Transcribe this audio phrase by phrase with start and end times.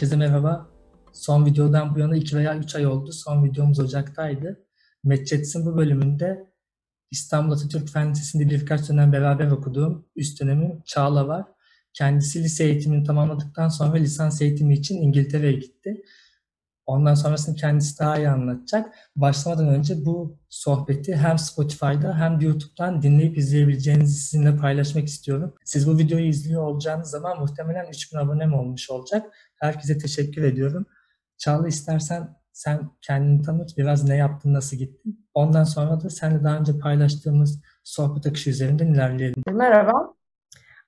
[0.00, 0.66] Herkese merhaba.
[1.12, 3.12] Son videodan bu yana 2 veya 3 ay oldu.
[3.12, 4.66] Son videomuz Ocak'taydı.
[5.04, 6.46] Medcets'in bu bölümünde
[7.10, 11.44] İstanbul Atatürk Fen Lisesi'nde birkaç dönem beraber okuduğum üst dönemim Çağla var.
[11.92, 16.02] Kendisi lise eğitimini tamamladıktan sonra lisans eğitimi için İngiltere'ye gitti.
[16.86, 18.94] Ondan sonrasını kendisi daha iyi anlatacak.
[19.16, 25.54] Başlamadan önce bu sohbeti hem Spotify'da hem de YouTube'dan dinleyip izleyebileceğinizi sizinle paylaşmak istiyorum.
[25.64, 29.26] Siz bu videoyu izliyor olacağınız zaman muhtemelen 3000 abonem olmuş olacak.
[29.60, 30.86] Herkese teşekkür ediyorum.
[31.38, 35.26] Çağla istersen sen kendini tanıt, biraz ne yaptın, nasıl gittin.
[35.34, 39.42] Ondan sonra da seninle daha önce paylaştığımız sohbet akışı üzerinden ilerleyelim.
[39.52, 40.14] Merhaba.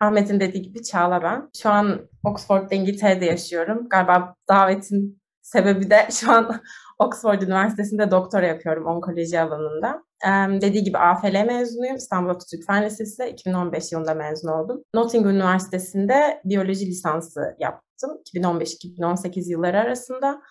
[0.00, 1.50] Ahmet'in dediği gibi Çağla ben.
[1.62, 3.88] Şu an Oxford'da İngiltere'de yaşıyorum.
[3.88, 6.60] Galiba davetin Sebebi de şu an
[6.98, 10.04] Oxford Üniversitesi'nde doktora yapıyorum onkoloji alanında.
[10.26, 11.96] Ee, dediği gibi AFL mezunuyum.
[11.96, 14.82] İstanbul Atatürk Fen Lisesi 2015 yılında mezun oldum.
[14.94, 17.91] Nottingham Üniversitesi'nde biyoloji lisansı yaptım.
[18.10, 20.42] 2015-2018 yılları arasında.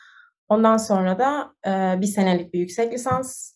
[0.49, 3.53] Ondan sonra da e, bir senelik bir yüksek lisans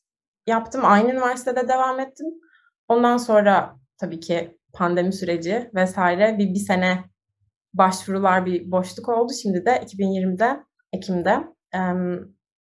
[0.47, 0.81] yaptım.
[0.83, 2.27] Aynı üniversitede devam ettim.
[2.87, 7.03] Ondan sonra tabii ki pandemi süreci vesaire bir, bir sene
[7.73, 9.33] başvurular bir boşluk oldu.
[9.41, 11.43] Şimdi de 2020'de Ekim'de
[11.75, 11.79] e,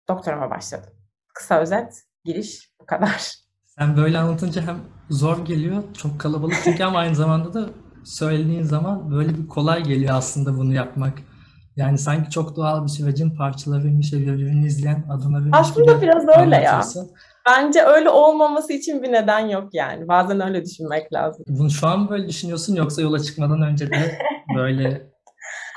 [0.08, 0.94] doktorama başladım.
[1.34, 3.34] Kısa özet, giriş bu kadar.
[3.66, 7.70] Sen böyle anlatınca hem zor geliyor, çok kalabalık çünkü ama aynı zamanda da
[8.04, 11.14] söylediğin zaman böyle bir kolay geliyor aslında bunu yapmak.
[11.76, 16.82] Yani sanki çok doğal bir sürecin parçalarıymış birbirini izleyen adımlarıymış Aslında biraz öyle ya.
[17.46, 20.08] Bence öyle olmaması için bir neden yok yani.
[20.08, 21.44] Bazen öyle düşünmek lazım.
[21.48, 24.18] Bunu şu an böyle düşünüyorsun yoksa yola çıkmadan önce de
[24.58, 25.10] böyle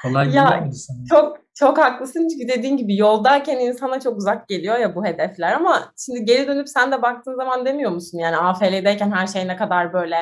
[0.02, 0.98] kolay geliyor muydu sana?
[1.10, 5.92] Çok çok haklısın çünkü dediğin gibi yoldayken insana çok uzak geliyor ya bu hedefler ama
[6.06, 8.18] şimdi geri dönüp sen de baktığın zaman demiyor musun?
[8.18, 10.16] Yani AFL'deyken her şey ne kadar böyle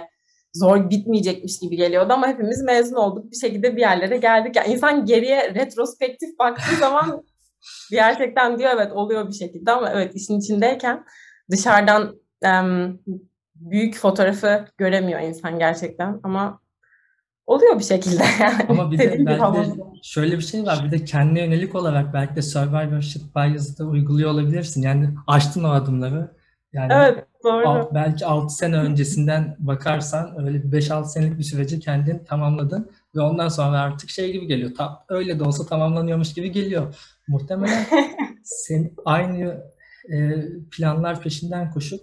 [0.52, 4.56] zor bitmeyecekmiş gibi geliyordu ama hepimiz mezun olduk bir şekilde bir yerlere geldik.
[4.56, 7.22] Yani insan geriye retrospektif baktığı zaman
[7.90, 11.04] gerçekten diyor evet oluyor bir şekilde ama evet işin içindeyken
[11.50, 13.00] dışarıdan um,
[13.54, 16.60] büyük fotoğrafı göremiyor insan gerçekten ama
[17.46, 18.66] oluyor bir şekilde yani.
[18.68, 20.84] Ama bir de belki de şöyle bir şey var.
[20.84, 24.82] Bir de kendine yönelik olarak belki de survivorship bias'ı uyguluyor olabilirsin.
[24.82, 26.39] Yani açtın o adımları.
[26.72, 27.90] Yani evet doğru.
[27.94, 33.48] belki 6 sene öncesinden bakarsan öyle bir 5-6 senelik bir süreci kendin tamamladın ve ondan
[33.48, 34.74] sonra artık şey gibi geliyor.
[34.74, 36.94] Ta, öyle de olsa tamamlanıyormuş gibi geliyor.
[37.28, 37.86] Muhtemelen
[38.44, 39.64] sen aynı
[40.12, 42.00] e, planlar peşinden koşup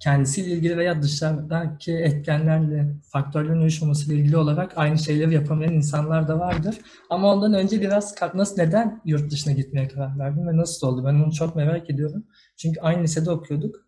[0.00, 6.78] kendisiyle ilgili veya dışarıdaki etkenlerle, faktörlerin uyuşmamasıyla ilgili olarak aynı şeyleri yapamayan insanlar da vardır.
[7.10, 11.04] Ama ondan önce biraz nasıl, neden yurt dışına gitmeye karar verdin ve nasıl oldu?
[11.04, 12.24] Ben onu çok merak ediyorum.
[12.56, 13.85] Çünkü aynı lisede okuyorduk.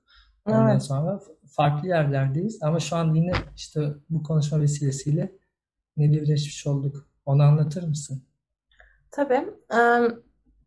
[0.48, 0.82] Ondan evet.
[0.82, 1.20] sonra
[1.50, 2.62] farklı yerlerdeyiz.
[2.62, 5.32] Ama şu an yine işte bu konuşma vesilesiyle
[5.96, 7.08] ne birleşmiş olduk.
[7.26, 8.22] Onu anlatır mısın?
[9.10, 9.44] Tabii.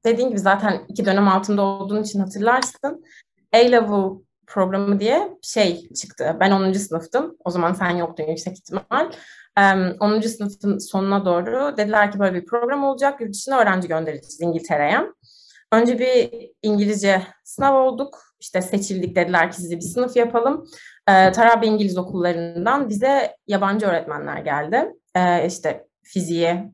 [0.05, 3.05] Dediğin gibi zaten iki dönem altında olduğun için hatırlarsın.
[3.53, 4.09] A-Level
[4.47, 6.37] programı diye şey çıktı.
[6.39, 6.73] Ben 10.
[6.73, 7.37] sınıftım.
[7.45, 9.11] O zaman sen yoktun yüksek ihtimal.
[9.99, 10.21] 10.
[10.21, 13.21] sınıfın sonuna doğru dediler ki böyle bir program olacak.
[13.21, 14.99] Yurt dışına öğrenci göndereceğiz İngiltere'ye.
[15.71, 18.30] Önce bir İngilizce sınav olduk.
[18.41, 20.65] İşte seçildik dediler ki size bir sınıf yapalım.
[21.09, 24.93] Ee, Tarabya İngiliz okullarından bize yabancı öğretmenler geldi.
[25.15, 26.71] Ee, işte fiziğe,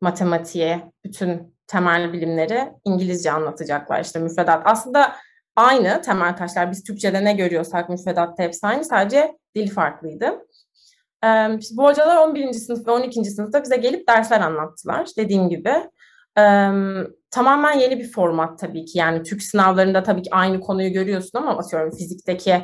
[0.00, 4.00] matematiğe, bütün temel bilimleri İngilizce anlatacaklar.
[4.00, 4.62] İşte müfredat.
[4.64, 5.16] Aslında
[5.56, 6.70] aynı temel taşlar.
[6.70, 8.84] Biz Türkçe'de ne görüyorsak müfredatta hepsi aynı.
[8.84, 10.46] Sadece dil farklıydı.
[11.24, 12.52] Ee, bu hocalar 11.
[12.52, 13.24] sınıf ve 12.
[13.24, 15.08] sınıfta bize gelip dersler anlattılar.
[15.18, 15.74] Dediğim gibi.
[16.38, 16.70] Ee,
[17.30, 18.98] tamamen yeni bir format tabii ki.
[18.98, 22.62] Yani Türk sınavlarında tabii ki aynı konuyu görüyorsun ama atıyorum fizikteki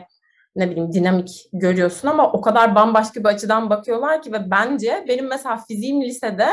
[0.56, 5.28] ne bileyim dinamik görüyorsun ama o kadar bambaşka bir açıdan bakıyorlar ki ve bence benim
[5.28, 6.48] mesela fiziğim lisede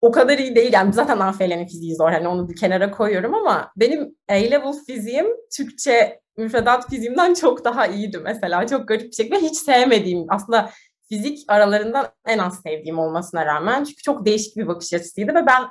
[0.00, 0.72] o kadar iyi değil.
[0.72, 2.10] Yani zaten AFL'nin fiziği zor.
[2.10, 5.26] Hani onu bir kenara koyuyorum ama benim A-level fiziğim
[5.56, 8.66] Türkçe müfredat fiziğimden çok daha iyiydi mesela.
[8.66, 9.36] Çok garip bir şekilde.
[9.36, 10.70] Hiç sevmediğim aslında
[11.08, 13.84] fizik aralarından en az sevdiğim olmasına rağmen.
[13.84, 15.62] Çünkü çok değişik bir bakış açısıydı ve ben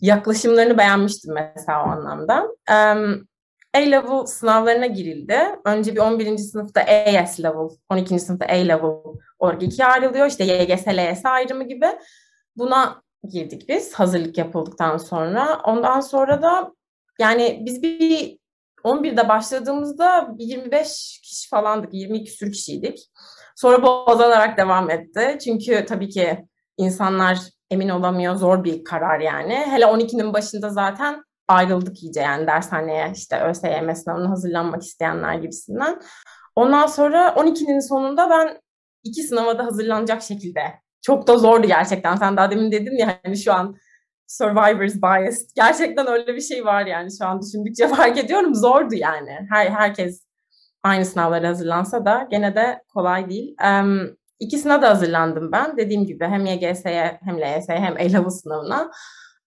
[0.00, 2.46] yaklaşımlarını beğenmiştim mesela o anlamda.
[3.74, 5.38] A-level sınavlarına girildi.
[5.64, 6.38] Önce bir 11.
[6.38, 8.18] sınıfta AS level, 12.
[8.18, 8.90] sınıfta A-level
[9.38, 10.26] olarak ikiye ayrılıyor.
[10.26, 11.86] İşte YGS, LYS ayrımı gibi.
[12.56, 15.60] Buna girdik biz hazırlık yapıldıktan sonra.
[15.64, 16.72] Ondan sonra da
[17.18, 18.38] yani biz bir
[18.84, 23.10] 11'de başladığımızda 25 kişi falandık, 22 küsür kişiydik.
[23.56, 25.38] Sonra bu azalarak devam etti.
[25.44, 26.46] Çünkü tabii ki
[26.76, 27.38] insanlar
[27.74, 29.54] emin olamıyor, zor bir karar yani.
[29.54, 36.00] Hele 12'nin başında zaten ayrıldık iyice yani dershaneye işte ÖSYM sınavına hazırlanmak isteyenler gibisinden.
[36.54, 38.60] Ondan sonra 12'nin sonunda ben
[39.04, 40.60] iki sınava da hazırlanacak şekilde
[41.02, 42.16] çok da zordu gerçekten.
[42.16, 43.76] Sen daha demin dedin ya hani şu an
[44.26, 45.38] survivor's bias.
[45.56, 48.54] Gerçekten öyle bir şey var yani şu an düşündükçe fark ediyorum.
[48.54, 49.38] Zordu yani.
[49.50, 50.24] Her herkes
[50.82, 53.56] aynı sınavlara hazırlansa da gene de kolay değil.
[53.64, 55.76] Um, ikisine de hazırlandım ben.
[55.76, 58.90] Dediğim gibi hem YGS'ye hem LYS'ye hem A-Level sınavına.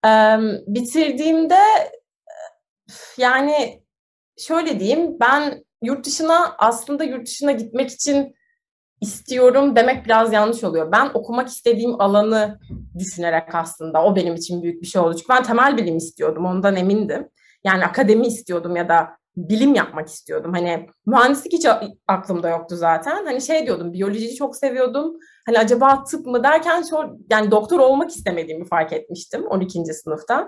[0.05, 1.59] Um, bitirdiğimde
[3.17, 3.83] yani
[4.37, 8.35] şöyle diyeyim ben yurt dışına aslında yurt dışına gitmek için
[9.01, 10.91] istiyorum demek biraz yanlış oluyor.
[10.91, 12.59] Ben okumak istediğim alanı
[12.99, 15.15] düşünerek aslında o benim için büyük bir şey oldu.
[15.15, 17.29] Çünkü ben temel bilim istiyordum ondan emindim.
[17.63, 20.53] Yani akademi istiyordum ya da bilim yapmak istiyordum.
[20.53, 21.65] Hani mühendislik hiç
[22.07, 23.25] aklımda yoktu zaten.
[23.25, 25.17] Hani şey diyordum biyolojiyi çok seviyordum.
[25.45, 29.85] Hani acaba tıp mı derken çok yani doktor olmak istemediğimi fark etmiştim 12.
[29.85, 30.47] sınıfta.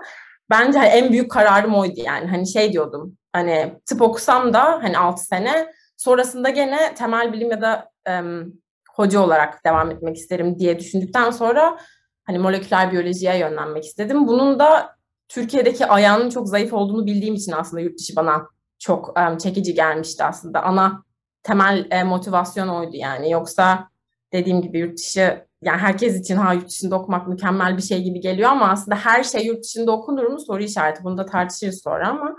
[0.50, 2.26] Bence en büyük kararım oydu yani.
[2.26, 3.16] Hani şey diyordum.
[3.32, 7.90] Hani tıp okusam da hani 6 sene sonrasında gene temel bilim ya da
[8.20, 8.52] um,
[8.94, 11.78] hoca olarak devam etmek isterim diye düşündükten sonra
[12.24, 14.26] hani moleküler biyolojiye yönlenmek istedim.
[14.26, 14.96] Bunun da
[15.28, 18.46] Türkiye'deki ayağının çok zayıf olduğunu bildiğim için aslında yurt dışı bana
[18.80, 20.62] çok um, çekici gelmişti aslında.
[20.62, 21.04] Ana
[21.42, 23.30] temel e, motivasyon oydu yani.
[23.30, 23.88] Yoksa
[24.32, 28.20] dediğim gibi yurt dışı yani herkes için ha yurt dışında okumak mükemmel bir şey gibi
[28.20, 31.04] geliyor ama aslında her şey yurt dışında okunur mu soru işareti.
[31.04, 32.36] Bunu da tartışırız sonra ama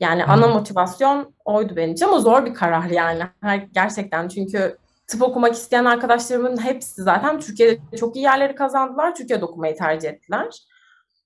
[0.00, 0.30] yani hmm.
[0.30, 3.22] ana motivasyon oydu benim için ama zor bir karar yani.
[3.40, 4.76] Her, gerçekten çünkü
[5.06, 9.14] tıp okumak isteyen arkadaşlarımın hepsi zaten Türkiye'de çok iyi yerleri kazandılar.
[9.14, 10.66] Türkiye'de okumayı tercih ettiler.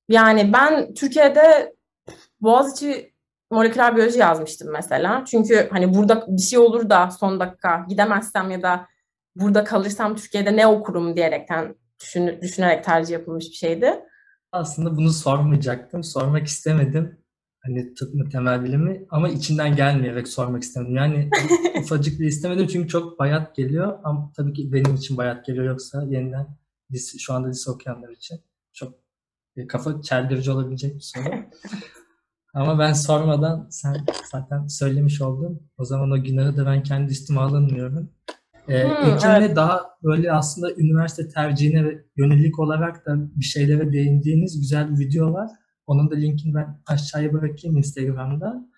[0.08, 1.74] Yani ben Türkiye'de
[2.40, 3.11] Boğaziçi
[3.52, 5.24] moleküler biyoloji yazmıştım mesela.
[5.24, 8.86] Çünkü hani burada bir şey olur da son dakika gidemezsem ya da
[9.36, 14.00] burada kalırsam Türkiye'de ne okurum diyerekten düşün, düşünerek tercih yapılmış bir şeydi.
[14.52, 16.04] Aslında bunu sormayacaktım.
[16.04, 17.18] Sormak istemedim.
[17.64, 20.96] Hani tıp mı temel bilimi ama içinden gelmeyerek sormak istemedim.
[20.96, 21.30] Yani
[21.80, 23.98] ufacık bir istemedim çünkü çok bayat geliyor.
[24.04, 26.46] Ama tabii ki benim için bayat geliyor yoksa yeniden
[27.18, 28.40] şu anda lise okuyanlar için
[28.72, 28.94] çok
[29.68, 31.24] kafa çeldirici olabilecek bir soru.
[32.54, 33.96] Ama ben sormadan sen
[34.32, 35.60] zaten söylemiş oldun.
[35.78, 38.10] O zaman o günahı da ben kendi üstüme alınmıyorum.
[38.68, 39.56] Ee, hmm, Ekin'le evet.
[39.56, 45.50] daha böyle aslında üniversite tercihine yönelik olarak da bir şeylere değindiğiniz güzel bir video var.
[45.86, 48.68] Onun da linkini ben aşağıya bırakayım Instagram'da.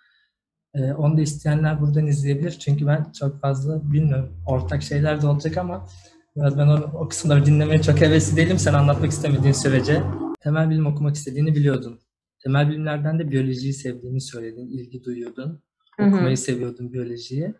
[0.75, 2.51] Ee, onu da isteyenler buradan izleyebilir.
[2.51, 4.33] Çünkü ben çok fazla bilmiyorum.
[4.47, 5.87] Ortak şeyler de olacak ama
[6.37, 8.59] biraz ben o, o kısımları dinlemeye çok hevesli değilim.
[8.59, 10.03] Sen anlatmak istemediğin sürece.
[10.41, 12.01] Temel bilim okumak istediğini biliyordun.
[12.45, 14.67] Temel bilimlerden de biyolojiyi sevdiğini söyledin.
[14.67, 15.63] ilgi duyuyordun.
[16.01, 16.37] Okumayı Hı-hı.
[16.37, 17.55] seviyordun biyolojiyi.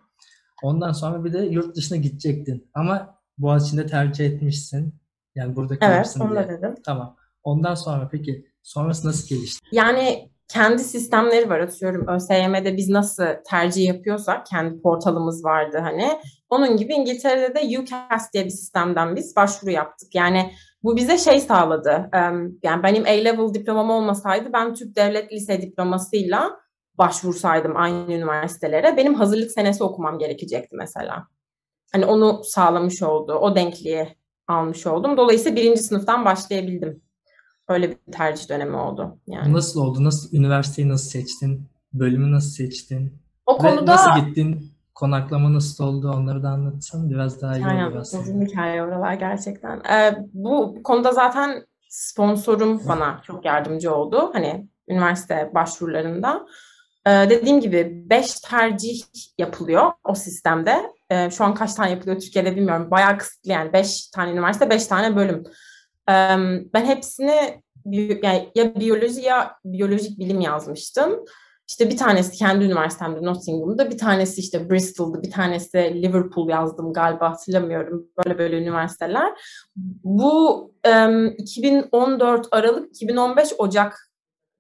[0.63, 2.71] Ondan sonra bir de yurt dışına gidecektin.
[2.75, 4.95] Ama Boğaziçi'nde tercih etmişsin.
[5.35, 6.45] Yani burada kalırsın evet, diye.
[6.49, 6.75] Evet, dedim.
[6.85, 7.17] Tamam.
[7.43, 9.67] Ondan sonra peki sonrası nasıl gelişti?
[9.73, 12.09] Yani kendi sistemleri var atıyorum.
[12.09, 16.21] ÖSYM'de biz nasıl tercih yapıyorsak kendi portalımız vardı hani.
[16.51, 20.15] Onun gibi İngiltere'de de UCAS diye bir sistemden biz başvuru yaptık.
[20.15, 20.51] Yani
[20.85, 22.11] bu bize şey sağladı.
[22.63, 26.51] Yani benim A-level diplomam olmasaydı ben Türk Devlet Lise diplomasıyla
[26.99, 31.29] başvursaydım aynı üniversitelere benim hazırlık senesi okumam gerekecekti mesela.
[31.93, 33.33] Hani onu sağlamış oldu.
[33.33, 34.17] O denkliği
[34.49, 35.17] almış oldum.
[35.17, 37.03] Dolayısıyla birinci sınıftan başlayabildim.
[37.69, 39.19] Öyle bir tercih dönemi oldu.
[39.27, 39.53] Yani.
[39.53, 40.05] Nasıl oldu?
[40.05, 41.69] Nasıl üniversiteyi nasıl seçtin?
[41.93, 43.19] Bölümü nasıl seçtin?
[43.47, 44.74] O konuda Ve nasıl gittin?
[44.95, 46.13] Konaklama nasıl oldu?
[46.17, 48.23] Onları da anlatsan biraz daha iyi Aynen, olur aslında.
[48.23, 49.83] Uzun hikaye oralar gerçekten.
[49.91, 54.31] Ee, bu konuda zaten sponsorum bana çok yardımcı oldu.
[54.33, 56.47] Hani üniversite başvurularında.
[57.07, 59.03] Ee, dediğim gibi 5 tercih
[59.39, 60.93] yapılıyor o sistemde.
[61.11, 62.91] Ee, şu an kaç tane yapılıyor Türkiye'de bilmiyorum.
[62.91, 65.45] Bayağı kısıtlı yani 5 tane üniversite 5 tane bölüm.
[66.09, 66.13] Ee,
[66.75, 67.63] ben hepsini
[68.23, 71.25] yani ya biyoloji ya biyolojik bilim yazmıştım.
[71.69, 77.31] İşte bir tanesi kendi üniversitemde Nottingham'da, bir tanesi işte Bristol'da, bir tanesi Liverpool yazdım galiba
[77.31, 78.07] hatırlamıyorum.
[78.25, 79.33] Böyle böyle üniversiteler.
[80.05, 80.61] Bu
[81.07, 84.11] um, 2014 Aralık, 2015 Ocak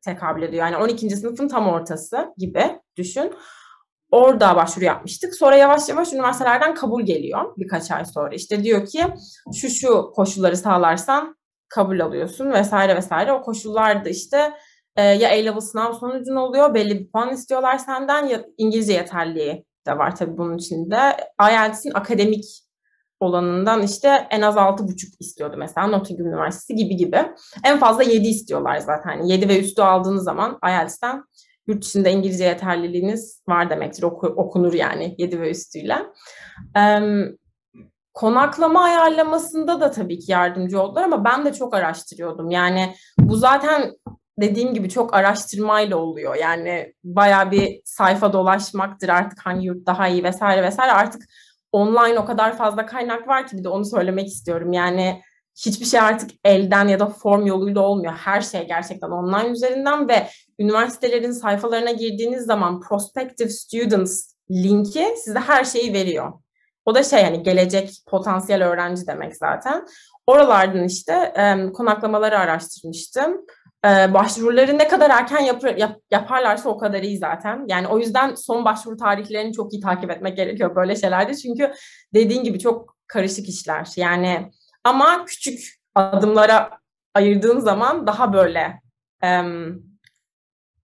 [0.05, 0.67] tekabül ediyor.
[0.67, 1.11] Yani 12.
[1.11, 3.33] sınıfın tam ortası gibi düşün.
[4.11, 5.35] Orada başvuru yapmıştık.
[5.35, 8.35] Sonra yavaş yavaş üniversitelerden kabul geliyor birkaç ay sonra.
[8.35, 9.05] İşte diyor ki
[9.55, 11.37] şu şu koşulları sağlarsan
[11.69, 13.33] kabul alıyorsun vesaire vesaire.
[13.33, 14.53] O koşullarda işte
[14.97, 19.99] e, ya A-level sınav sonucun oluyor, belli bir puan istiyorlar senden ya İngilizce yeterliği de
[19.99, 21.17] var tabii bunun içinde.
[21.51, 22.45] IELTS'in akademik
[23.21, 27.19] olanından işte en az 6,5 istiyordu mesela Nottingham Üniversitesi gibi gibi.
[27.65, 29.11] En fazla 7 istiyorlar zaten.
[29.11, 31.25] Yani 7 ve üstü aldığınız zaman IELTS'ten
[31.67, 34.03] yurt dışında İngilizce yeterliliğiniz var demektir.
[34.03, 35.97] Oku, okunur yani 7 ve üstüyle.
[36.77, 37.01] Ee,
[38.15, 42.51] konaklama ayarlamasında da tabii ki yardımcı oldular ama ben de çok araştırıyordum.
[42.51, 43.93] Yani bu zaten
[44.41, 46.35] dediğim gibi çok araştırmayla oluyor.
[46.35, 50.93] Yani baya bir sayfa dolaşmaktır artık hangi yurt daha iyi vesaire vesaire.
[50.93, 51.23] Artık
[51.73, 54.73] online o kadar fazla kaynak var ki bir de onu söylemek istiyorum.
[54.73, 55.23] Yani
[55.67, 58.13] hiçbir şey artık elden ya da form yoluyla olmuyor.
[58.13, 65.65] Her şey gerçekten online üzerinden ve üniversitelerin sayfalarına girdiğiniz zaman prospective students linki size her
[65.65, 66.33] şeyi veriyor.
[66.85, 69.87] O da şey yani gelecek potansiyel öğrenci demek zaten.
[70.27, 73.47] Oralardan işte e, konaklamaları araştırmıştım.
[73.85, 77.65] E, başvuruları ne kadar erken yap, yap, yaparlarsa o kadar iyi zaten.
[77.69, 81.35] Yani o yüzden son başvuru tarihlerini çok iyi takip etmek gerekiyor böyle şeylerde.
[81.35, 81.73] Çünkü
[82.15, 83.89] dediğin gibi çok karışık işler.
[83.97, 84.51] Yani
[84.85, 85.61] ama küçük
[85.95, 86.79] adımlara
[87.15, 88.81] ayırdığın zaman daha böyle
[89.25, 89.43] e,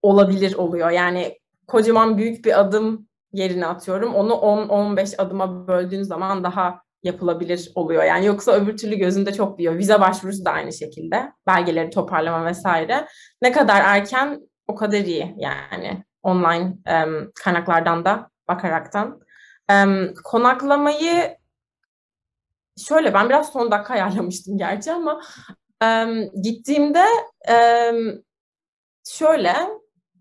[0.01, 0.89] olabilir oluyor.
[0.89, 4.15] Yani kocaman büyük bir adım yerine atıyorum.
[4.15, 8.03] Onu 10-15 adıma böldüğün zaman daha yapılabilir oluyor.
[8.03, 9.77] Yani yoksa öbür türlü gözünde çok büyüyor.
[9.77, 11.31] Vize başvurusu da aynı şekilde.
[11.47, 13.07] Belgeleri toparlama vesaire.
[13.41, 19.21] Ne kadar erken o kadar iyi yani online um, kaynaklardan da bakaraktan.
[19.71, 21.37] Um, konaklamayı
[22.87, 25.21] şöyle ben biraz son dakika ayarlamıştım gerçi ama
[25.83, 27.05] um, gittiğimde
[27.49, 28.23] um,
[29.09, 29.53] şöyle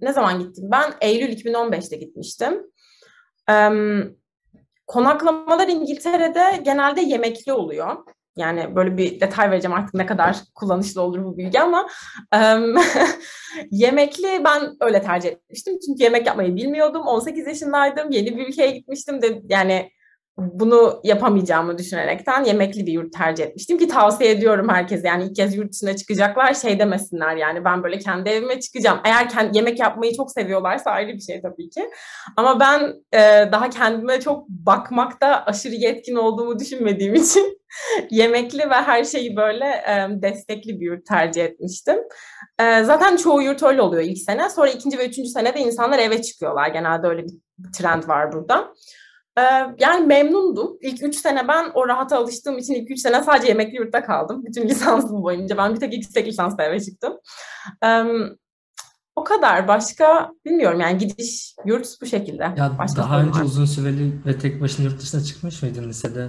[0.01, 0.65] ne zaman gittim?
[0.73, 2.67] Ben Eylül 2015'te gitmiştim.
[3.51, 4.20] Um,
[4.91, 7.97] konaklamalar İngiltere'de genelde yemekli oluyor.
[8.37, 11.89] Yani böyle bir detay vereceğim artık ne kadar kullanışlı olur bu bilgi ama
[13.71, 15.79] yemekli ben öyle tercih etmiştim.
[15.87, 17.03] Çünkü yemek yapmayı bilmiyordum.
[17.03, 18.11] 18 yaşındaydım.
[18.11, 19.91] Yeni bir ülkeye gitmiştim de yani
[20.41, 25.57] bunu yapamayacağımı düşünerekten yemekli bir yurt tercih etmiştim ki tavsiye ediyorum herkese yani ilk kez
[25.57, 29.01] yurt dışına çıkacaklar şey demesinler yani ben böyle kendi evime çıkacağım.
[29.05, 31.91] Eğer kendi, yemek yapmayı çok seviyorlarsa ayrı bir şey tabii ki.
[32.37, 37.61] Ama ben e, daha kendime çok bakmakta aşırı yetkin olduğumu düşünmediğim için
[38.11, 41.99] yemekli ve her şeyi böyle e, destekli bir yurt tercih etmiştim.
[42.61, 44.51] E, zaten çoğu yurt öyle oluyor ilk sene.
[44.51, 46.69] Sonra ikinci ve üçüncü sene de insanlar eve çıkıyorlar.
[46.69, 47.35] Genelde öyle bir
[47.79, 48.73] trend var burada.
[49.41, 50.79] Ee, yani memnundum.
[50.81, 54.43] İlk üç sene ben o rahata alıştığım için ilk üç sene sadece yemekli yurtta kaldım.
[54.47, 55.57] Bütün lisansım boyunca.
[55.57, 57.13] Ben bir tek yüksek lisansla eve çıktım.
[59.17, 59.69] o kadar.
[59.69, 62.43] Başka bilmiyorum yani gidiş yurt bu şekilde.
[62.43, 63.45] Ya Başka daha önce var.
[63.45, 66.29] uzun süreli ve tek başına yurt dışına çıkmış mıydın lisede?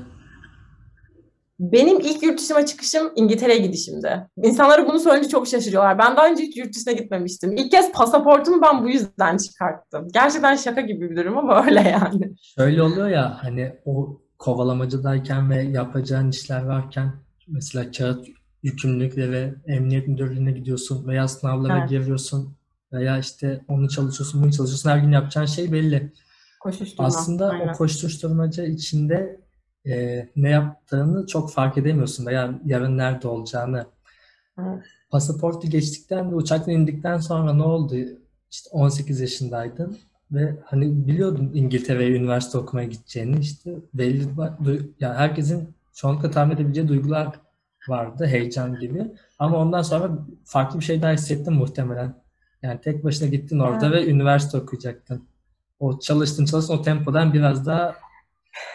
[1.62, 4.28] Benim ilk yurt dışıma çıkışım İngiltere'ye gidişimdi.
[4.44, 6.00] İnsanlara bunu söyleyince çok şaşırıyorlar.
[6.00, 7.52] Ben daha önce hiç yurt dışına gitmemiştim.
[7.58, 10.08] İlk kez pasaportumu ben bu yüzden çıkarttım.
[10.14, 12.36] Gerçekten şaka gibi bir durum ama öyle yani.
[12.42, 17.14] Şöyle oluyor ya hani o kovalamacadayken ve yapacağın işler varken
[17.48, 18.28] mesela kağıt
[18.64, 21.90] yükümlülükle ve emniyet müdürlüğüne gidiyorsun veya sınavlara evet.
[21.90, 22.56] giriyorsun
[22.94, 26.14] veya işte onu çalışıyorsun bunu çalışıyorsun her gün yapacağın şey belli.
[26.60, 27.08] Koşuşturma.
[27.08, 27.68] Aslında aynen.
[27.68, 29.41] o koşuşturmaca içinde
[29.88, 33.86] e, ne yaptığını çok fark edemiyorsun veya yarın nerede olacağını.
[34.60, 34.84] Evet.
[35.10, 37.96] Pasaportu geçtikten ve uçaktan indikten sonra ne oldu?
[38.52, 39.98] İşte 18 yaşındaydın
[40.32, 44.28] ve hani biliyordun İngiltere'ye üniversite okumaya gideceğini işte belli
[45.00, 47.40] yani herkesin çoğunlukla tahmin edebileceği duygular
[47.88, 49.08] vardı heyecan gibi
[49.40, 50.12] ama ondan sonra
[50.46, 52.14] farklı bir şey daha hissettim muhtemelen.
[52.62, 54.08] Yani tek başına gittin orada evet.
[54.08, 55.24] ve üniversite okuyacaktın.
[55.80, 57.96] O çalıştın çalıştın o tempodan biraz daha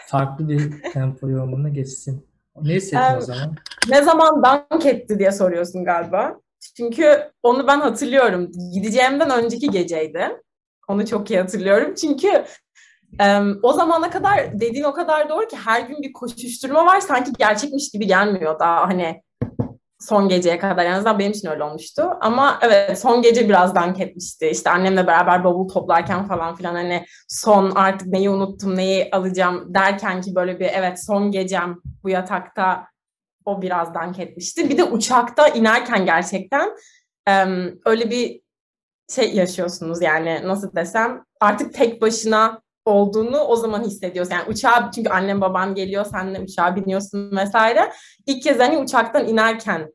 [0.05, 2.27] farklı bir tempo yoğunluğuna geçsin.
[2.61, 3.55] Ne hissettin o zaman?
[3.89, 6.39] Ne zaman dank etti diye soruyorsun galiba.
[6.77, 8.51] Çünkü onu ben hatırlıyorum.
[8.73, 10.41] Gideceğimden önceki geceydi.
[10.87, 11.95] Onu çok iyi hatırlıyorum.
[11.95, 12.45] Çünkü
[13.63, 16.99] o zamana kadar dediğin o kadar doğru ki her gün bir koşuşturma var.
[16.99, 19.21] Sanki gerçekmiş gibi gelmiyor daha hani
[19.99, 22.03] son geceye kadar en azından benim için öyle olmuştu.
[22.21, 24.47] Ama evet son gece biraz dank etmişti.
[24.47, 30.21] İşte annemle beraber bavul toplarken falan filan hani son artık neyi unuttum neyi alacağım derken
[30.21, 32.87] ki böyle bir evet son gecem bu yatakta
[33.45, 34.69] o biraz dank etmişti.
[34.69, 36.69] Bir de uçakta inerken gerçekten
[37.85, 38.41] öyle bir
[39.09, 44.33] şey yaşıyorsunuz yani nasıl desem artık tek başına olduğunu o zaman hissediyorsun.
[44.33, 47.91] Yani uçağa çünkü annem babam geliyor, sen de uçağa biniyorsun vesaire.
[48.25, 49.91] İlk kez hani uçaktan inerken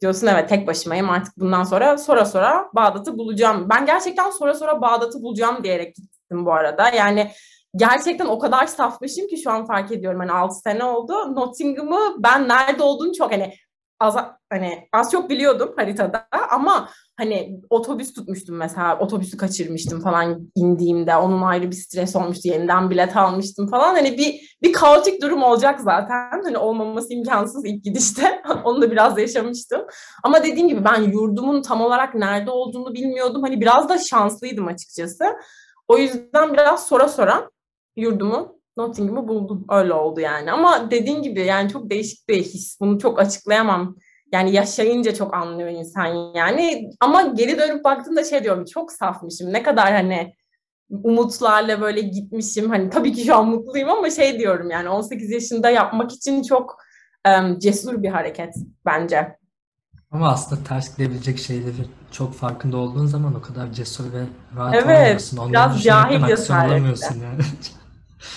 [0.00, 3.66] diyorsun evet tek başımayım artık bundan sonra sonra sonra Bağdat'ı bulacağım.
[3.70, 6.88] Ben gerçekten sonra sonra Bağdat'ı bulacağım diyerek gittim bu arada.
[6.88, 7.30] Yani
[7.76, 10.20] gerçekten o kadar safmışım ki şu an fark ediyorum.
[10.20, 11.12] Hani 6 sene oldu.
[11.34, 13.54] Nottingham'ı ben nerede olduğunu çok hani
[14.00, 14.16] az
[14.50, 21.42] hani az çok biliyordum haritada ama hani otobüs tutmuştum mesela otobüsü kaçırmıştım falan indiğimde onun
[21.42, 23.94] ayrı bir stres olmuştu yeniden bilet almıştım falan.
[23.94, 26.42] Hani bir bir kaotik durum olacak zaten.
[26.44, 28.42] Hani olmaması imkansız ilk gidişte.
[28.64, 29.82] Onu da biraz yaşamıştım.
[30.24, 33.42] Ama dediğim gibi ben yurdumun tam olarak nerede olduğunu bilmiyordum.
[33.42, 35.24] Hani biraz da şanslıydım açıkçası.
[35.88, 37.50] O yüzden biraz sonra sonra
[37.96, 39.64] yurdumu Nottingham'ı buldum.
[39.70, 40.52] Öyle oldu yani.
[40.52, 42.80] Ama dediğin gibi yani çok değişik bir his.
[42.80, 43.96] Bunu çok açıklayamam.
[44.32, 46.90] Yani yaşayınca çok anlıyor insan yani.
[47.00, 49.52] Ama geri dönüp baktığımda şey diyorum çok safmışım.
[49.52, 50.34] Ne kadar hani
[50.90, 52.70] umutlarla böyle gitmişim.
[52.70, 56.76] Hani tabii ki şu an mutluyum ama şey diyorum yani 18 yaşında yapmak için çok
[57.24, 58.54] em, cesur bir hareket
[58.86, 59.36] bence.
[60.10, 64.22] Ama aslında ters gidebilecek şeyleri çok farkında olduğun zaman o kadar cesur ve
[64.56, 65.36] rahat Evet, olamıyorsun.
[65.36, 67.42] Onları biraz cahil alamıyorsun yani.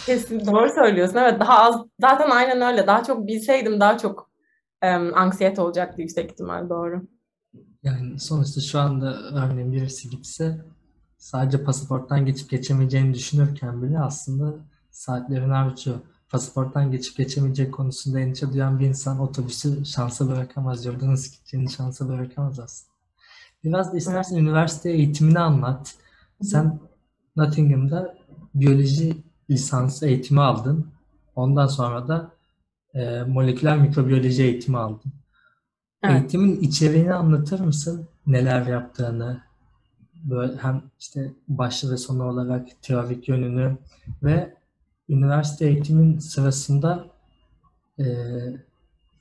[0.05, 1.17] Kesin doğru söylüyorsun.
[1.17, 2.87] Evet daha az zaten aynen öyle.
[2.87, 4.29] Daha çok bilseydim daha çok
[4.81, 7.07] em, anksiyete olacaktı yüksek ihtimal doğru.
[7.83, 10.65] Yani sonuçta şu anda örneğin birisi gitse
[11.17, 14.53] sadece pasaporttan geçip geçemeyeceğini düşünürken bile aslında
[14.91, 15.99] saatlerini harcıyor.
[16.29, 20.85] Pasaporttan geçip geçemeyecek konusunda endişe duyan bir insan otobüsü şansa bırakamaz.
[20.85, 22.93] Yolda nasıl gideceğini şansa bırakamaz aslında.
[23.63, 25.95] Biraz da istersen üniversite eğitimini anlat.
[26.41, 26.79] Sen
[27.35, 28.17] Nottingham'da
[28.55, 30.87] biyoloji lisansı eğitimi aldın.
[31.35, 32.31] Ondan sonra da
[32.93, 35.11] e, moleküler mikrobiyoloji eğitimi aldın.
[36.03, 36.15] Evet.
[36.15, 38.07] Eğitimin içeriğini anlatır mısın?
[38.27, 39.41] Neler yaptığını,
[40.23, 43.77] böyle hem işte başlı ve sonu olarak teorik yönünü
[44.23, 44.53] ve
[45.09, 47.05] üniversite eğitimin sırasında
[47.99, 48.05] e,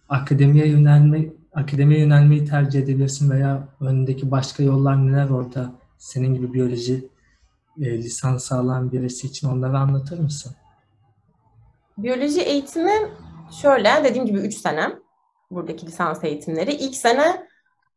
[0.08, 7.08] akademiye yönelme akademiye yönelmeyi tercih edebilirsin veya önündeki başka yollar neler orada senin gibi biyoloji
[7.80, 10.52] e, lisansı alan birisi için onları anlatır mısın?
[11.98, 12.92] Biyoloji eğitimi
[13.62, 14.88] şöyle dediğim gibi 3 sene
[15.50, 16.72] buradaki lisans eğitimleri.
[16.72, 17.46] İlk sene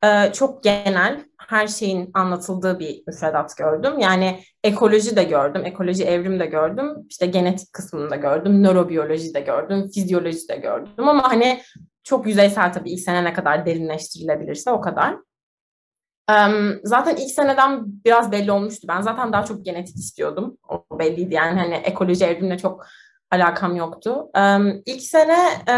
[0.04, 4.00] e, çok genel her şeyin anlatıldığı bir müfredat gördüm.
[4.00, 9.40] Yani ekoloji de gördüm, ekoloji evrim de gördüm, işte genetik kısmını da gördüm, nörobiyoloji de
[9.40, 11.62] gördüm, fizyoloji de gördüm ama hani
[12.04, 15.16] çok yüzeysel tabii ilk sene ne kadar derinleştirilebilirse o kadar.
[16.84, 18.88] Zaten ilk seneden biraz belli olmuştu.
[18.88, 20.58] Ben zaten daha çok genetik istiyordum.
[20.70, 22.86] O belliydi yani hani ekoloji evrimle çok
[23.32, 24.28] alakam yoktu.
[24.86, 25.38] İlk sene
[25.70, 25.76] e,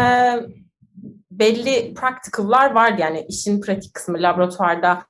[1.30, 5.02] belli practical'lar vardı yani işin pratik kısmı laboratuvarda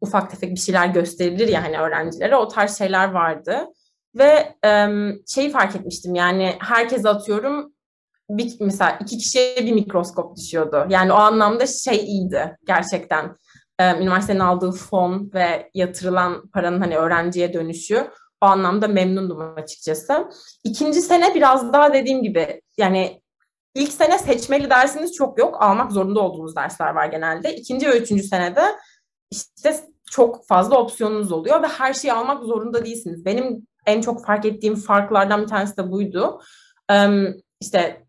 [0.00, 3.66] ufak tefek bir şeyler gösterilir ya hani öğrencilere o tarz şeyler vardı.
[4.14, 4.54] Ve
[5.28, 7.72] şeyi fark etmiştim yani herkese atıyorum
[8.30, 10.86] bir, mesela iki kişiye bir mikroskop düşüyordu.
[10.88, 13.36] Yani o anlamda şey iyiydi gerçekten.
[13.82, 20.28] Em, üniversitenin aldığı fon ve yatırılan paranın hani öğrenciye dönüşü o anlamda memnundum açıkçası.
[20.64, 23.22] İkinci sene biraz daha dediğim gibi yani
[23.74, 25.62] ilk sene seçmeli dersiniz çok yok.
[25.62, 27.56] Almak zorunda olduğunuz dersler var genelde.
[27.56, 28.62] İkinci ve üçüncü senede
[29.30, 29.76] işte
[30.10, 33.24] çok fazla opsiyonunuz oluyor ve her şeyi almak zorunda değilsiniz.
[33.24, 36.40] Benim en çok fark ettiğim farklardan bir tanesi de buydu.
[37.60, 38.01] İşte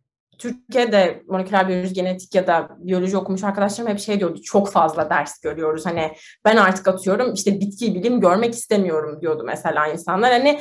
[0.44, 4.42] Türkiye'de moleküler biyoloji, genetik ya da biyoloji okumuş arkadaşlarım hep şey diyordu.
[4.42, 5.86] Çok fazla ders görüyoruz.
[5.86, 6.12] Hani
[6.46, 10.32] ben artık atıyorum işte bitki bilim görmek istemiyorum diyordu mesela insanlar.
[10.32, 10.60] Hani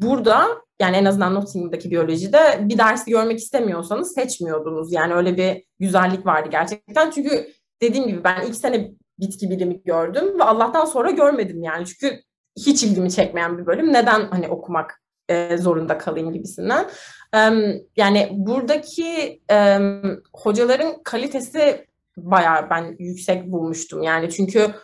[0.00, 0.48] burada
[0.80, 4.92] yani en azından Nottingham'daki biyolojide bir dersi görmek istemiyorsanız seçmiyordunuz.
[4.92, 7.10] Yani öyle bir güzellik vardı gerçekten.
[7.10, 7.48] Çünkü
[7.82, 11.86] dediğim gibi ben ilk sene bitki bilimi gördüm ve Allah'tan sonra görmedim yani.
[11.86, 12.20] Çünkü
[12.58, 13.92] hiç ilgimi çekmeyen bir bölüm.
[13.92, 15.01] Neden hani okumak
[15.32, 16.86] e, zorunda kalayım gibisinden.
[17.34, 24.02] Em, yani buradaki em, hocaların kalitesi bayağı ben yüksek bulmuştum.
[24.02, 24.74] Yani çünkü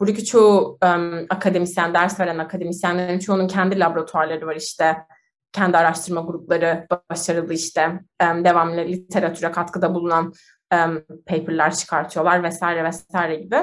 [0.00, 4.96] buradaki çoğu em, akademisyen, ders veren akademisyenlerin çoğunun kendi laboratuvarları var işte.
[5.52, 10.32] Kendi araştırma grupları başarılı işte em, devamlı literatüre katkıda bulunan
[10.72, 13.56] em, paperlar çıkartıyorlar vesaire vesaire gibi.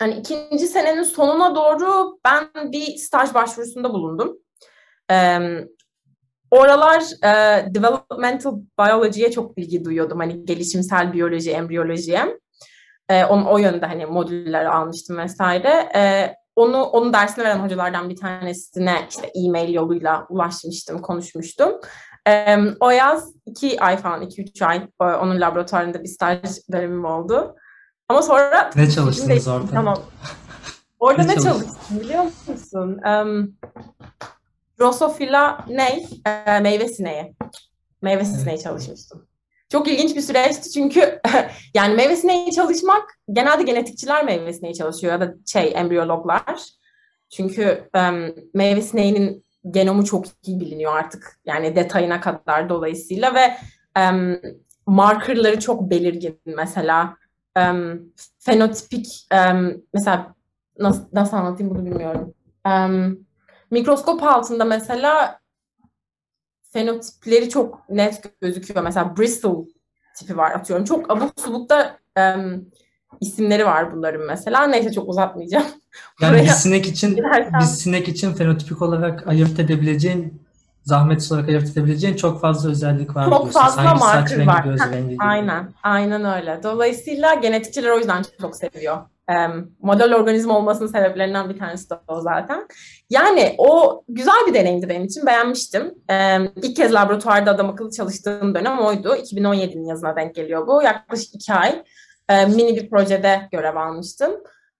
[0.00, 4.38] Yani ikinci senenin sonuna doğru ben bir staj başvurusunda bulundum.
[6.52, 10.18] Oralar e, developmental biology'ye çok ilgi duyuyordum.
[10.18, 12.38] Hani gelişimsel biyoloji, embriyolojiye.
[13.08, 15.88] E, on, o yönde hani modüller almıştım vesaire.
[15.94, 21.72] E, onu onun dersini veren hocalardan bir tanesine işte e-mail yoluyla ulaşmıştım, konuşmuştum.
[22.28, 26.40] E, o yaz iki ay falan, iki üç ay e, onun laboratuvarında bir staj
[26.72, 27.54] dönemim oldu.
[28.08, 29.66] Ama sonra Ne çalıştınız orada?
[29.70, 29.98] Tamam.
[31.00, 31.52] Orada Ne ne çalıştın?
[31.52, 33.00] çalıştım biliyor musun?
[33.06, 33.54] Um,
[34.82, 36.02] Drosophila ne?
[36.26, 37.34] Ee, meyve sineği.
[38.02, 39.26] Meyve sineği çalışmıştım.
[39.68, 41.20] Çok ilginç bir süreçti çünkü
[41.74, 46.44] yani meyve sineği çalışmak genelde genetikçiler meyve sineği çalışıyor ya da şey embriyologlar.
[47.30, 51.40] Çünkü em, meyve sineğinin genomu çok iyi biliniyor artık.
[51.46, 53.54] Yani detayına kadar dolayısıyla ve
[53.96, 54.40] em,
[54.86, 57.16] markerları çok belirgin mesela.
[57.56, 58.00] Em,
[58.38, 60.34] fenotipik em, mesela
[60.78, 62.34] nasıl, nasıl anlatayım bunu bilmiyorum.
[62.66, 63.18] Em,
[63.72, 65.38] mikroskop altında mesela
[66.72, 68.82] fenotipleri çok net gözüküyor.
[68.82, 69.66] Mesela Bristol
[70.16, 70.84] tipi var atıyorum.
[70.84, 72.64] Çok abuk subuk da em,
[73.20, 74.66] isimleri var bunların mesela.
[74.66, 75.64] Neyse çok uzatmayacağım.
[76.20, 80.42] Yani bir sinek için girersem- bir sinek için fenotipik olarak ayırt edebileceğin
[80.84, 83.60] zahmetsiz olarak ayırt edebileceğin çok fazla özellik var Çok diyorsun.
[83.60, 84.64] fazla saç marker rengi, var.
[84.64, 85.24] göz rengi gibi.
[85.24, 86.60] Aynen, aynen öyle.
[86.62, 88.96] Dolayısıyla genetikçiler o yüzden çok seviyor
[89.80, 92.66] model organizma olmasının sebeplerinden bir tanesi de o zaten.
[93.10, 95.26] Yani o güzel bir deneyimdi benim için.
[95.26, 95.94] Beğenmiştim.
[96.62, 99.14] İlk kez laboratuvarda adam akıllı çalıştığım dönem oydu.
[99.14, 100.82] 2017'nin yazına denk geliyor bu.
[100.82, 101.82] Yaklaşık iki ay
[102.48, 104.30] mini bir projede görev almıştım.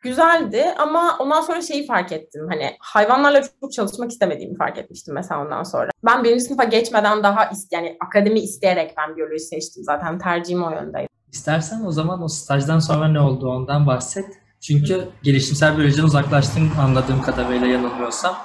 [0.01, 2.47] Güzeldi ama ondan sonra şeyi fark ettim.
[2.51, 5.91] Hani hayvanlarla çok çalışmak istemediğimi fark etmiştim mesela ondan sonra.
[6.05, 9.85] Ben birinci sınıfa geçmeden daha yani akademi isteyerek ben biyoloji seçtim.
[9.85, 11.09] Zaten tercihim o yöndeydi.
[11.33, 14.27] İstersen o zaman o stajdan sonra ne oldu ondan bahset.
[14.63, 18.37] Çünkü gelişimsel biyolojiden uzaklaştın anladığım kadarıyla yanılmıyorsam.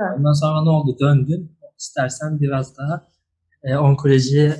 [0.00, 0.18] Evet.
[0.18, 0.96] Ondan sonra ne oldu?
[1.00, 1.58] Döndün.
[1.78, 3.08] İstersen biraz daha
[3.62, 4.56] e, onkolojiye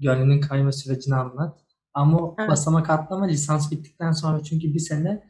[0.00, 1.58] gönlünün kayma sürecini anlat.
[1.94, 2.50] Ama evet.
[2.50, 5.22] basamak atlama lisans bittikten sonra çünkü bir sene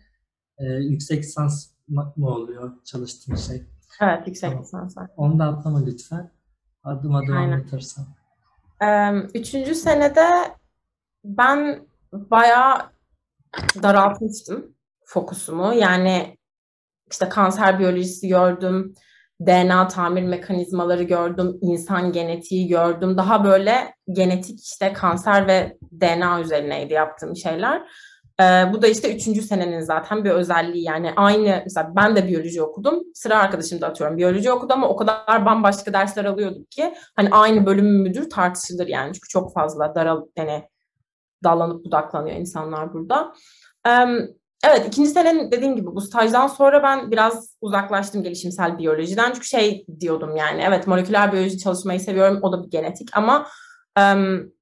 [0.59, 3.63] e, yüksek lisans mı oluyor çalıştığın şey?
[4.01, 4.65] Evet yüksek tamam.
[4.65, 5.11] lisans var.
[5.17, 6.31] Onu da atlama lütfen.
[6.85, 7.53] Adım adım Aynen.
[7.53, 8.07] anlatırsan.
[9.35, 10.29] Üçüncü senede
[11.25, 12.91] ben bayağı
[13.83, 14.76] daraltmıştım
[15.07, 15.75] fokusumu.
[15.75, 16.37] Yani
[17.11, 18.95] işte kanser biyolojisi gördüm,
[19.41, 23.17] DNA tamir mekanizmaları gördüm, insan genetiği gördüm.
[23.17, 27.83] Daha böyle genetik işte kanser ve DNA üzerineydi yaptığım şeyler.
[28.41, 32.63] Ee, bu da işte üçüncü senenin zaten bir özelliği yani aynı mesela ben de biyoloji
[32.63, 37.29] okudum sıra arkadaşım da atıyorum biyoloji okudu ama o kadar bambaşka dersler alıyorduk ki hani
[37.31, 40.69] aynı bölüm müdür tartışılır yani çünkü çok fazla daral yani
[41.45, 43.33] dallanıp budaklanıyor insanlar burada.
[43.89, 44.07] Ee,
[44.69, 49.87] evet ikinci senenin dediğim gibi bu stajdan sonra ben biraz uzaklaştım gelişimsel biyolojiden çünkü şey
[50.01, 53.49] diyordum yani evet moleküler biyoloji çalışmayı seviyorum o da bir genetik ama
[53.99, 54.53] um,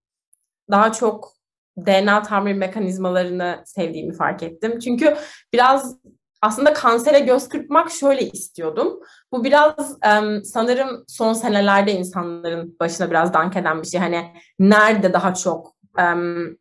[0.71, 1.33] daha çok
[1.79, 4.79] DNA tamir mekanizmalarını sevdiğimi fark ettim.
[4.79, 5.17] Çünkü
[5.53, 5.97] biraz
[6.43, 9.01] aslında kansere göz kırpmak şöyle istiyordum.
[9.33, 14.01] Bu biraz um, sanırım son senelerde insanların başına biraz dank eden bir şey.
[14.01, 16.57] Hani nerede daha çok um,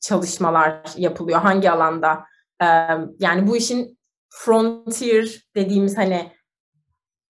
[0.00, 2.24] çalışmalar yapılıyor, hangi alanda?
[3.18, 3.98] Yani bu işin
[4.30, 6.32] frontier dediğimiz hani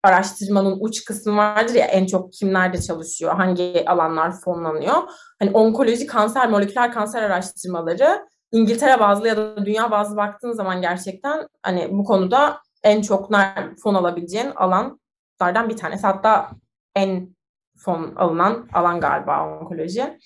[0.03, 4.95] araştırmanın uç kısmı vardır ya en çok kimlerde çalışıyor, hangi alanlar fonlanıyor.
[5.39, 11.49] Hani onkoloji, kanser, moleküler kanser araştırmaları İngiltere bazlı ya da dünya bazlı baktığın zaman gerçekten
[11.63, 13.31] hani bu konuda en çok
[13.83, 16.07] fon alabileceğin alanlardan bir tanesi.
[16.07, 16.51] Hatta
[16.97, 17.37] en
[17.79, 20.19] fon alınan alan galiba onkoloji.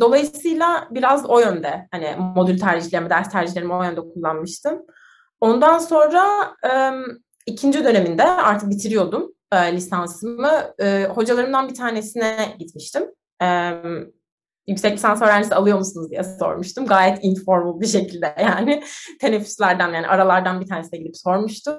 [0.00, 4.82] Dolayısıyla biraz o yönde hani modül tercihlerimi, ders tercihlerimi o yönde kullanmıştım.
[5.40, 6.54] Ondan sonra
[7.46, 10.74] ikinci döneminde artık bitiriyordum e, lisansımı.
[10.78, 13.02] E, hocalarımdan bir tanesine gitmiştim.
[14.68, 16.86] Yüksek lisans öğrencisi alıyor musunuz diye sormuştum.
[16.86, 18.82] Gayet informal bir şekilde yani
[19.20, 21.74] teneffüslerden yani aralardan bir tanesine gidip sormuştum.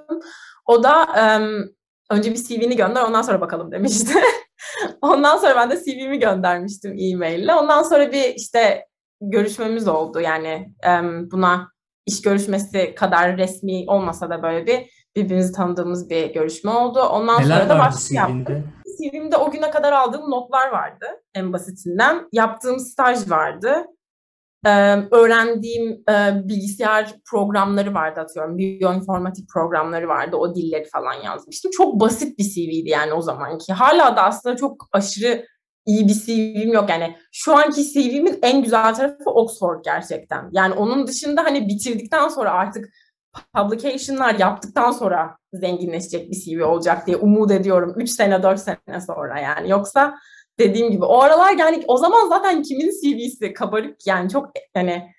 [0.66, 1.08] O da
[2.12, 4.14] önce bir CV'ni gönder ondan sonra bakalım demişti.
[5.02, 7.54] ondan sonra ben de CV'mi göndermiştim e-maille.
[7.54, 8.86] Ondan sonra bir işte
[9.22, 10.74] görüşmemiz oldu yani
[11.32, 11.72] buna
[12.06, 17.00] iş görüşmesi kadar resmi olmasa da böyle bir birbirimizi tanıdığımız bir görüşme oldu.
[17.00, 18.74] Ondan Neler sonra da başka yaptım.
[18.98, 22.30] CV'mde o güne kadar aldığım notlar vardı en basitinden.
[22.32, 23.86] Yaptığım staj vardı.
[25.12, 26.04] Öğrendiğim
[26.50, 28.58] bilgisayar programları vardı atıyorum.
[28.58, 30.36] Biyoinformatik programları vardı.
[30.36, 31.72] O dilleri falan yazmıştım.
[31.72, 33.74] Çok basit bir CV'ydi yani o zamanki.
[33.74, 35.46] Hala da aslında çok aşırı
[35.86, 36.90] iyi bir CV'm yok.
[36.90, 40.50] Yani şu anki CV'min en güzel tarafı Oxford gerçekten.
[40.52, 42.90] Yani onun dışında hani bitirdikten sonra artık
[43.56, 47.94] publication'lar yaptıktan sonra zenginleşecek bir CV olacak diye umut ediyorum.
[47.98, 49.70] 3 sene 4 sene sonra yani.
[49.70, 50.16] Yoksa
[50.60, 55.18] dediğim gibi o aralar yani o zaman zaten kimin CV'si kabarık yani çok hani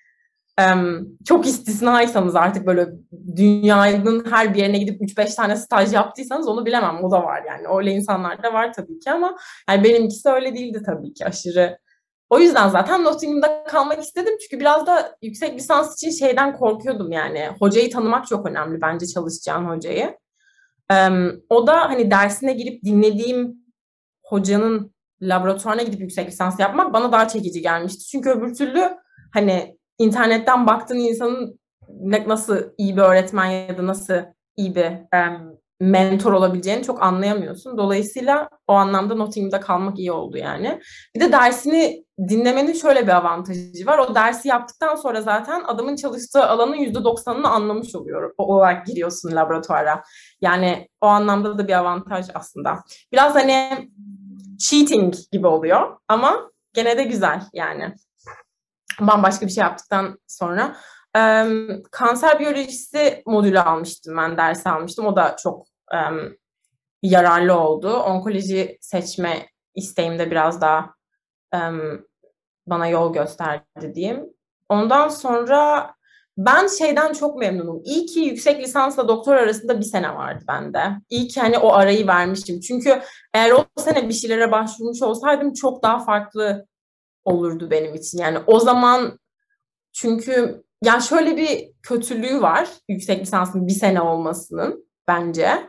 [1.25, 2.87] çok istisnaysanız artık böyle
[3.35, 7.03] dünyanın her bir yerine gidip 3-5 tane staj yaptıysanız onu bilemem.
[7.03, 7.67] O da var yani.
[7.77, 9.35] Öyle insanlar da var tabii ki ama
[9.69, 11.25] yani benimkisi öyle değildi tabii ki.
[11.25, 11.77] Aşırı
[12.29, 14.33] o yüzden zaten Nottingham'da kalmak istedim.
[14.41, 17.49] Çünkü biraz da yüksek lisans için şeyden korkuyordum yani.
[17.59, 20.17] Hocayı tanımak çok önemli bence çalışacağın hocayı.
[21.49, 23.55] O da hani dersine girip dinlediğim
[24.25, 28.05] hocanın laboratuvarına gidip yüksek lisans yapmak bana daha çekici gelmişti.
[28.05, 28.97] Çünkü öbür türlü
[29.33, 31.59] hani internetten baktığın insanın
[32.27, 34.13] nasıl iyi bir öğretmen ya da nasıl
[34.57, 37.77] iyi bir um, mentor olabileceğini çok anlayamıyorsun.
[37.77, 40.81] Dolayısıyla o anlamda Nottingham'da kalmak iyi oldu yani.
[41.15, 43.97] Bir de dersini dinlemenin şöyle bir avantajı var.
[43.97, 48.33] O dersi yaptıktan sonra zaten adamın çalıştığı alanın %90'ını anlamış oluyor.
[48.37, 50.03] O olarak giriyorsun laboratuvara.
[50.41, 52.83] Yani o anlamda da bir avantaj aslında.
[53.11, 53.89] Biraz hani
[54.59, 57.95] cheating gibi oluyor ama gene de güzel yani.
[58.99, 60.75] Bambaşka bir şey yaptıktan sonra.
[61.17, 61.45] Ee,
[61.91, 65.05] kanser biyolojisi modülü almıştım ben, ders almıştım.
[65.05, 66.35] O da çok um,
[67.03, 67.93] yararlı oldu.
[67.93, 70.93] Onkoloji seçme isteğimde biraz daha
[71.55, 72.05] um,
[72.67, 74.25] bana yol gösterdi diyeyim.
[74.69, 75.93] Ondan sonra
[76.39, 77.81] ben şeyden çok memnunum.
[77.85, 80.83] İyi ki yüksek lisansla doktor arasında bir sene vardı bende.
[81.09, 82.59] İyi ki hani o arayı vermiştim.
[82.59, 83.01] Çünkü
[83.33, 86.65] eğer o sene bir şeylere başvurmuş olsaydım çok daha farklı
[87.25, 88.17] olurdu benim için.
[88.17, 89.19] Yani o zaman
[89.93, 95.68] çünkü yani şöyle bir kötülüğü var yüksek lisansın bir sene olmasının bence.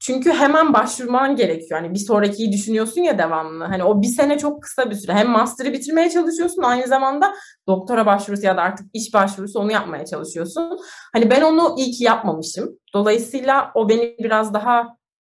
[0.00, 1.80] Çünkü hemen başvurman gerekiyor.
[1.80, 3.64] Hani bir sonrakiyi düşünüyorsun ya devamlı.
[3.64, 5.12] Hani o bir sene çok kısa bir süre.
[5.12, 7.34] Hem master'ı bitirmeye çalışıyorsun aynı zamanda
[7.66, 10.78] doktora başvurusu ya da artık iş başvurusu onu yapmaya çalışıyorsun.
[11.12, 12.68] Hani ben onu iyi ki yapmamışım.
[12.94, 14.86] Dolayısıyla o beni biraz daha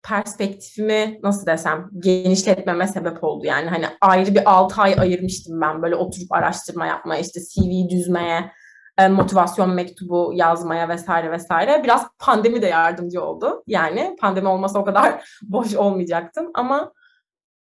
[0.09, 3.47] perspektifimi nasıl desem genişletmeme sebep oldu.
[3.47, 8.53] Yani hani ayrı bir 6 ay ayırmıştım ben böyle oturup araştırma yapmaya, işte CV düzmeye,
[8.99, 11.81] e, motivasyon mektubu yazmaya vesaire vesaire.
[11.85, 13.63] Biraz pandemi de yardımcı oldu.
[13.67, 16.93] Yani pandemi olmasa o kadar boş olmayacaktım ama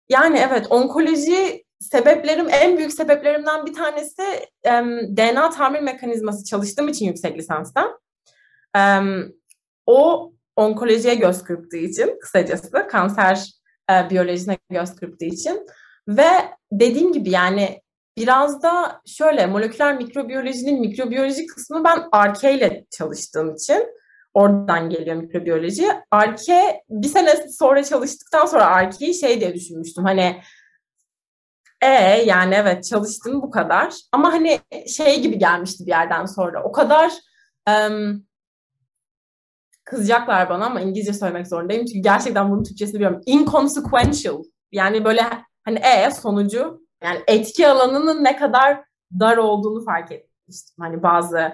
[0.10, 4.24] yani evet onkoloji sebeplerim en büyük sebeplerimden bir tanesi
[5.18, 8.00] DNA tamir mekanizması çalıştığım için yüksek lisansta.
[9.86, 13.52] O onkolojiye göz kırptığı için kısacası kanser
[13.92, 15.68] e, biyolojisine göz kırptığı için
[16.08, 16.28] ve
[16.72, 17.82] dediğim gibi yani
[18.18, 23.88] biraz da şöyle moleküler mikrobiyolojinin mikrobiyoloji kısmı ben Arke ile çalıştığım için
[24.34, 25.88] oradan geliyor mikrobiyoloji.
[26.12, 30.42] Arke bir sene sonra çalıştıktan sonra Arke'yi şey diye düşünmüştüm hani
[31.82, 31.88] e
[32.26, 37.12] yani evet çalıştım bu kadar ama hani şey gibi gelmişti bir yerden sonra o kadar
[37.70, 38.26] um,
[39.86, 43.22] kızacaklar bana ama İngilizce söylemek zorundayım çünkü gerçekten bunun Türkçesini biliyorum.
[43.26, 45.22] Inconsequential yani böyle
[45.66, 48.84] hani e sonucu yani etki alanının ne kadar
[49.20, 50.76] dar olduğunu fark etmiştim.
[50.80, 51.54] Hani bazı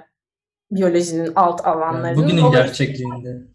[0.71, 2.07] biyolojinin alt alanlarının.
[2.07, 3.47] Yani bugünün gerçekliğinde.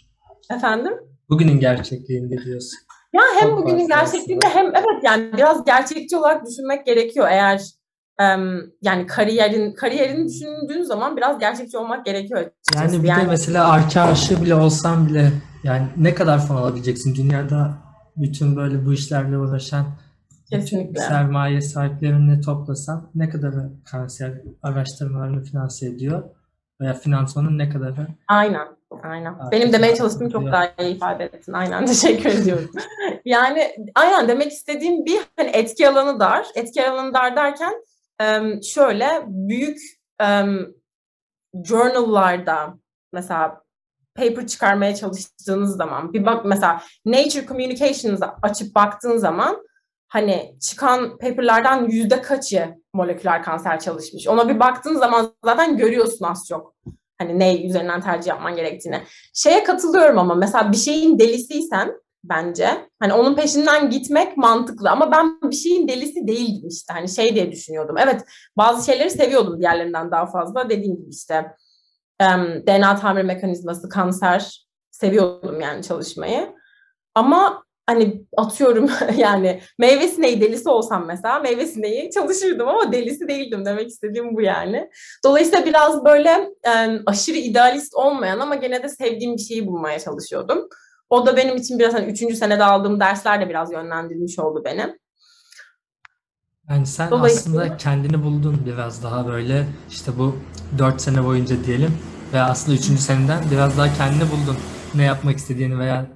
[0.51, 0.93] Efendim?
[1.29, 2.79] Bugünün gerçekliğinde diyorsun.
[3.13, 7.63] Ya hem Çok bugünün gerçekliğinde hem evet yani biraz gerçekçi olarak düşünmek gerekiyor eğer
[8.83, 12.95] yani kariyerin kariyerini düşündüğün zaman biraz gerçekçi olmak gerekiyor açıkçası.
[12.95, 15.33] Yani bir yani, de mesela aşı bile olsan bile
[15.65, 17.75] yani ne kadar fon alabileceksin dünyada
[18.17, 19.87] bütün böyle bu işlerle uğraşan
[20.51, 21.01] Kesinlikle.
[21.01, 24.33] sermaye sahiplerini toplasan ne kadarı kanser
[24.63, 26.23] araştırmalarını finanse ediyor
[26.81, 28.07] veya finansmanın ne kadarı?
[28.29, 28.69] Aynen.
[29.03, 29.35] Aynen.
[29.53, 31.53] Benim demeye çalıştığım çok daha iyi ifade ettin.
[31.53, 31.87] Aynen.
[31.87, 32.71] Teşekkür ediyorum.
[33.25, 36.47] yani aynen demek istediğim bir hani etki alanı dar.
[36.55, 37.75] Etki alanı dar derken
[38.63, 39.79] şöyle büyük
[41.65, 42.75] journal'larda
[43.13, 43.63] mesela
[44.15, 49.67] paper çıkarmaya çalıştığınız zaman bir bak mesela Nature Communications'a açıp baktığın zaman
[50.09, 54.29] hani çıkan paperlardan yüzde kaçı moleküler kanser çalışmış.
[54.29, 56.75] Ona bir baktığın zaman zaten görüyorsun az çok.
[57.19, 59.03] Hani ne üzerinden tercih yapman gerektiğini.
[59.35, 61.93] Şeye katılıyorum ama mesela bir şeyin delisiysen
[62.25, 66.93] bence hani onun peşinden gitmek mantıklı ama ben bir şeyin delisi değildim işte.
[66.93, 67.97] Hani şey diye düşünüyordum.
[67.99, 68.25] Evet
[68.57, 70.71] bazı şeyleri seviyordum diğerlerinden daha fazla.
[70.71, 71.53] Dediğim gibi işte
[72.67, 76.55] DNA tamir mekanizması, kanser seviyordum yani çalışmayı.
[77.15, 83.65] Ama hani atıyorum yani meyve sineği delisi olsam mesela meyve sineği çalışırdım ama delisi değildim
[83.65, 84.91] demek istediğim bu yani.
[85.25, 90.69] Dolayısıyla biraz böyle e, aşırı idealist olmayan ama gene de sevdiğim bir şeyi bulmaya çalışıyordum.
[91.11, 94.99] O da benim için biraz hani üçüncü senede aldığım dersler de biraz yönlendirilmiş oldu benim.
[96.71, 100.37] Yani sen aslında kendini buldun biraz daha böyle işte bu
[100.79, 101.99] dört sene boyunca diyelim
[102.33, 104.57] ve aslında üçüncü seneden biraz daha kendini buldun.
[104.95, 106.16] Ne yapmak istediğini veya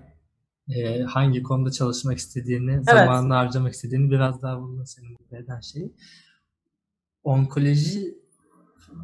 [0.77, 2.85] e, hangi konuda çalışmak istediğini, evet.
[2.85, 5.95] zamanını harcamak istediğini biraz daha buldun senin mutlu eden şeyi.
[7.23, 8.15] Onkoloji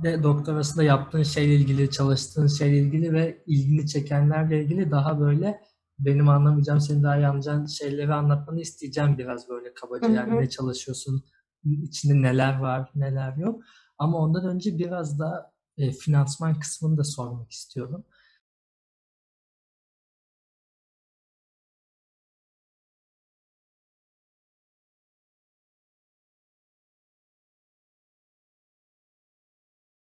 [0.03, 5.61] de doktorasında yaptığın şeyle ilgili, çalıştığın şeyle ilgili ve ilgini çekenlerle ilgili daha böyle
[5.99, 10.09] benim anlamayacağım, senin daha iyi anlayacağın şeyleri anlatmanı isteyeceğim biraz böyle kabaca.
[10.09, 11.25] Yani ne çalışıyorsun,
[11.65, 13.63] içinde neler var, neler yok.
[13.99, 18.05] Ama ondan önce biraz da e, finansman kısmını da sormak istiyorum.